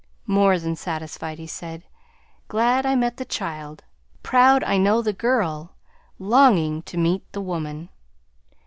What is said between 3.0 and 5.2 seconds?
the child, proud I know the